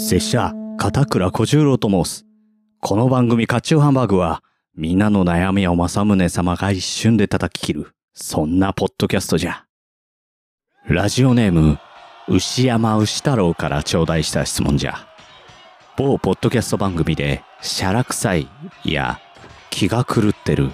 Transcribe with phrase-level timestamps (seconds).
[0.00, 2.24] 拙者、片倉小十郎と申す。
[2.80, 4.44] この番組、カチューハンバーグは、
[4.76, 9.64] みんなの悩みを正宗様が一瞬で叩き切る、そんなポッドキャストじゃ。
[10.86, 11.80] ラジオネーム、
[12.28, 15.04] 牛山牛太郎から頂戴した質問じゃ。
[15.96, 18.48] 某ポッドキャスト番組で、シャラ臭い
[18.84, 19.18] や、
[19.68, 20.70] 気が狂ってる、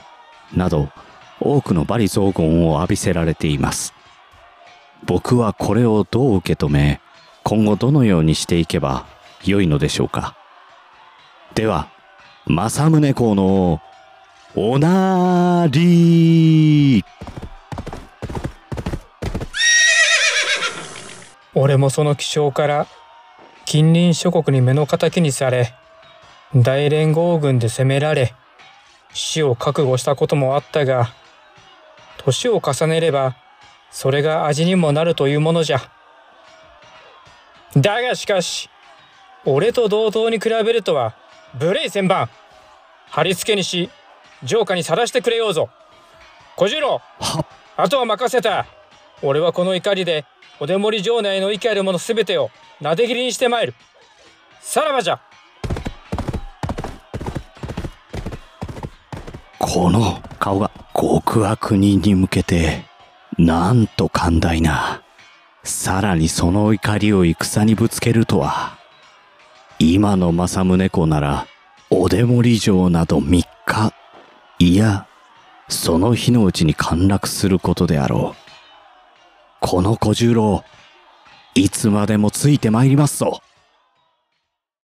[0.53, 0.91] など、
[1.41, 3.95] 多くの罵詈雑言を浴びせられています。
[5.07, 7.01] 僕はこれをどう受け止め、
[7.43, 9.07] 今後どのようにしていけば
[9.51, 10.37] 良いのでしょうか。
[11.55, 11.89] では、
[12.47, 13.81] 正宗公の
[14.57, 17.05] おなーりー
[21.55, 22.87] 俺もその気象から
[23.65, 25.75] 近隣諸国に目の敵にされ
[26.55, 28.35] 大連合軍で攻められ
[29.13, 31.09] 死を覚悟したこともあったが
[32.19, 33.37] 年を重ねれば
[33.91, 35.81] それが味にもなるというものじゃ
[37.77, 38.69] だがしかし
[39.47, 41.15] 俺と同等に比べるとは
[41.61, 42.31] 無礼千番
[43.11, 43.91] 貼り付けにし
[44.47, 45.71] 城下に晒してくれようぞ。
[46.57, 47.01] 小次郎、
[47.77, 48.67] あとは任せた。
[49.23, 50.25] 俺はこの怒りで
[50.61, 53.75] お出森城内の生きあるものすべてをなで切りにしてまいる。
[54.61, 55.21] さらばじゃ。
[59.59, 62.85] この顔が極悪人に向けて、
[63.39, 65.03] なんと寛大な。
[65.65, 68.84] さらにその怒りを戦にぶつけるとは。
[69.79, 71.47] 今の政宗公なら、
[71.91, 73.93] お出森城など3日、
[74.59, 75.07] いや、
[75.69, 78.45] その日のうちに陥落することであろう。
[79.61, 80.63] この小十郎、
[81.55, 83.43] いつまでもついて参りますぞ。